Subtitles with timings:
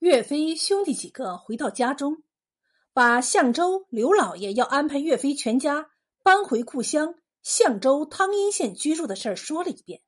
[0.00, 2.22] 岳飞兄弟几个回到家中，
[2.94, 5.90] 把相州刘老爷要安排岳飞全家
[6.22, 10.00] 搬回故乡相州汤阴县居住的事儿说了一遍。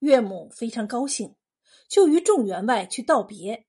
[0.00, 1.34] 岳母非常高兴，
[1.88, 3.66] 就与众员外去道别。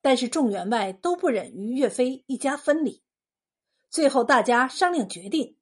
[0.00, 3.04] 但是众员外都不忍与岳飞一家分离，
[3.88, 5.58] 最后大家商量决定，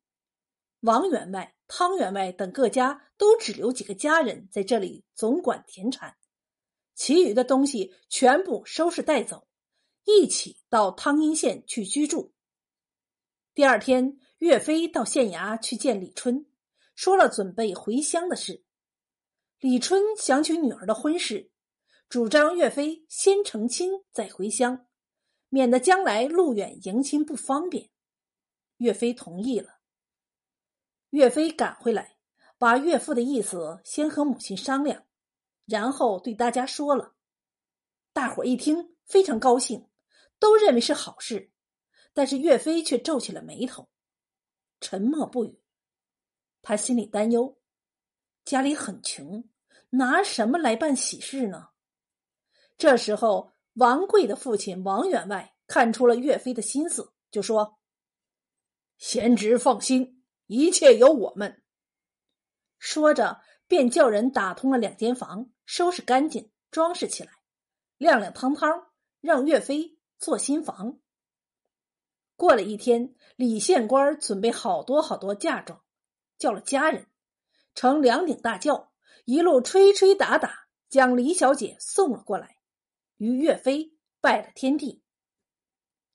[0.80, 6.16] 王员外、汤员外等各家都只留几个家人在这里总管田产。
[6.98, 9.46] 其余的东西全部收拾带走，
[10.04, 12.34] 一起到汤阴县去居住。
[13.54, 16.44] 第二天，岳飞到县衙去见李春，
[16.96, 18.64] 说了准备回乡的事。
[19.60, 21.52] 李春想起女儿的婚事，
[22.08, 24.88] 主张岳飞先成亲再回乡，
[25.50, 27.90] 免得将来路远迎亲不方便。
[28.78, 29.78] 岳飞同意了。
[31.10, 32.16] 岳飞赶回来，
[32.58, 35.04] 把岳父的意思先和母亲商量。
[35.68, 37.14] 然后对大家说了，
[38.14, 39.86] 大伙一听非常高兴，
[40.38, 41.52] 都认为是好事。
[42.14, 43.90] 但是岳飞却皱起了眉头，
[44.80, 45.60] 沉默不语。
[46.62, 47.60] 他心里担忧，
[48.46, 49.46] 家里很穷，
[49.90, 51.68] 拿什么来办喜事呢？
[52.78, 57.78] 这时候，王贵的父亲王员外看出了岳飞的心思，就说
[58.96, 61.62] ：“贤侄放心，一切有我们。”
[62.80, 63.42] 说着。
[63.68, 67.30] 便叫人打通了两间房，收拾干净，装饰起来，
[67.98, 68.88] 亮亮堂堂，
[69.20, 70.98] 让岳飞做新房。
[72.34, 75.82] 过了一天，李县官准备好多好多嫁妆，
[76.38, 77.08] 叫了家人，
[77.74, 78.92] 乘两顶大轿，
[79.26, 82.56] 一路吹吹打打，将李小姐送了过来，
[83.18, 85.02] 与岳飞拜了天地。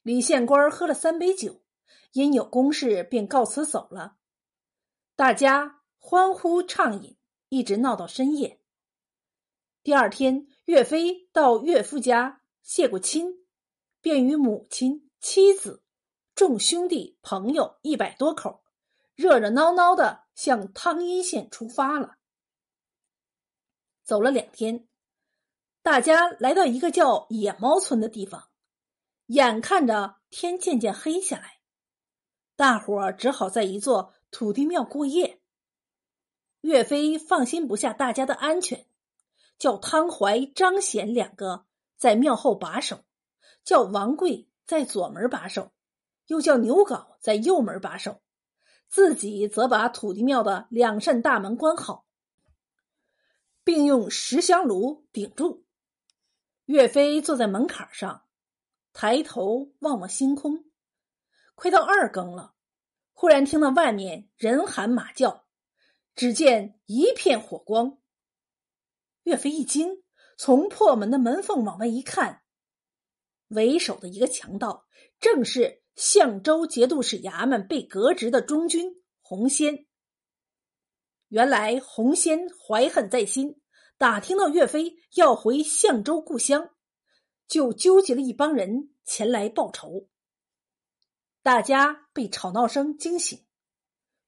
[0.02, 1.62] 李县官喝了三杯酒，
[2.14, 4.16] 因有公事，便告辞走了。
[5.16, 7.16] 大家欢呼畅饮。
[7.54, 8.60] 一直闹到深夜。
[9.84, 13.46] 第二天，岳飞到岳父家谢过亲，
[14.02, 15.84] 便与母亲、妻子、
[16.34, 18.64] 众兄弟朋友一百多口，
[19.14, 22.18] 热热闹闹的向汤阴县出发了。
[24.04, 24.88] 走了两天，
[25.84, 28.50] 大家来到一个叫野猫村的地方，
[29.28, 31.60] 眼看着天渐渐黑下来，
[32.56, 35.43] 大伙儿只好在一座土地庙过夜。
[36.64, 38.86] 岳飞放心不下大家的安全，
[39.60, 41.66] 叫汤怀、张显两个
[41.98, 43.04] 在庙后把守，
[43.66, 45.74] 叫王贵在左门把守，
[46.28, 48.22] 又叫牛皋在右门把守，
[48.88, 52.06] 自己则把土地庙的两扇大门关好，
[53.66, 55.66] 并用石香炉顶住。
[56.64, 58.24] 岳飞坐在门槛上，
[58.94, 60.64] 抬头望望星空。
[61.56, 62.54] 快到二更了，
[63.12, 65.43] 忽然听到外面人喊马叫。
[66.16, 67.98] 只见一片火光，
[69.24, 70.04] 岳飞一惊，
[70.38, 72.44] 从破门的门缝往外一看，
[73.48, 74.86] 为首的一个强盗
[75.20, 79.88] 正是相州节度使衙门被革职的中军洪仙。
[81.30, 83.60] 原来洪仙怀恨在心，
[83.98, 86.76] 打听到岳飞要回相州故乡，
[87.48, 90.10] 就纠集了一帮人前来报仇。
[91.42, 93.48] 大家被吵闹声惊醒，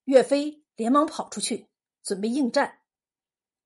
[0.06, 1.70] 岳飞连忙跑出去。
[2.06, 2.82] 准备应战，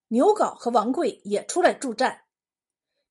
[0.08, 2.24] 牛皋和王贵也出来助战。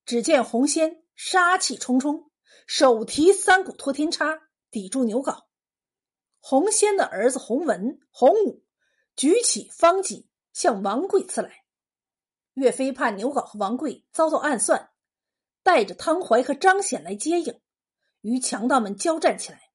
[0.03, 2.31] 只见洪仙杀气冲冲，
[2.65, 5.45] 手提三股托天叉抵住牛皋。
[6.39, 8.63] 洪仙的儿子洪文、洪武
[9.15, 11.63] 举起方戟向王贵刺来。
[12.53, 14.89] 岳飞怕牛皋和王贵遭到暗算，
[15.61, 17.61] 带着汤怀和张显来接应，
[18.21, 19.69] 与强盗们交战起来。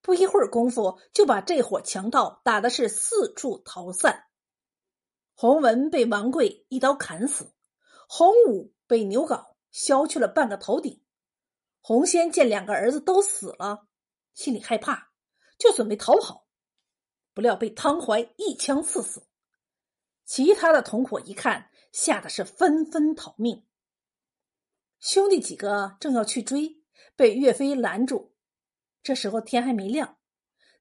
[0.00, 4.24] 不一会儿功夫，就把这伙强盗打的是四处逃散。
[5.40, 7.52] 洪文被王贵一刀砍死，
[8.08, 11.00] 洪武被牛皋削去了半个头顶。
[11.80, 13.86] 洪先见两个儿子都死了，
[14.34, 15.12] 心里害怕，
[15.56, 16.48] 就准备逃跑，
[17.34, 19.28] 不料被汤怀一枪刺死。
[20.24, 23.64] 其他的同伙一看，吓得是纷纷逃命。
[24.98, 26.82] 兄弟几个正要去追，
[27.14, 28.34] 被岳飞拦住。
[29.04, 30.18] 这时候天还没亮，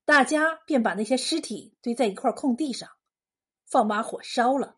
[0.03, 2.96] 大家便把那些尸体堆在一块空地上。
[3.67, 4.77] 放把火烧了。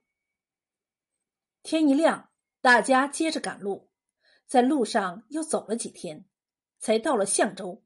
[1.61, 3.91] 天一亮，大家接着赶路，
[4.47, 6.25] 在路上又走了几天，
[6.79, 7.83] 才到了相州。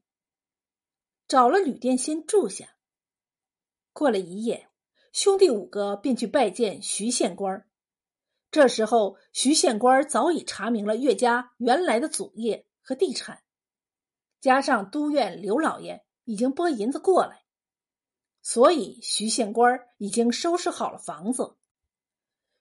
[1.28, 2.76] 找了旅店先住下。
[3.92, 4.70] 过了一夜，
[5.12, 7.68] 兄弟五个便去拜见徐县官。
[8.50, 13.42] 这时候，徐县官早已查明了岳家原来的祖业和地产，
[14.40, 17.43] 加上都院刘老爷已经拨银子过来。
[18.46, 21.56] 所以，徐县官已经收拾好了房子，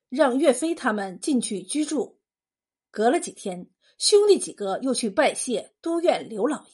[0.08, 2.22] 让岳飞他们进去居住。
[2.90, 6.72] 隔了几天，兄弟几个又去拜谢都院刘老爷。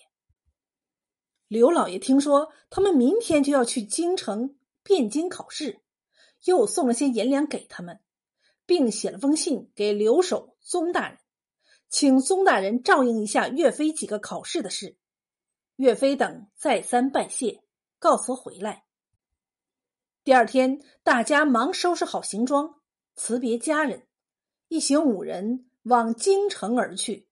[1.48, 5.82] 刘老爷听说他们明天就要去京城汴京考试，
[6.44, 8.00] 又送了些银两给他们，
[8.68, 11.18] 并写了封信给留守宗大人，
[11.90, 14.98] 请宗大人照应一下岳飞几个考试的事。
[15.78, 17.64] 岳飞等再三拜谢，
[17.98, 18.86] 告辞回来。
[20.21, 22.81] 第二天，大家忙收拾好行装，
[23.16, 24.06] 辞别家人，
[24.68, 27.29] 一行五人往京城而去。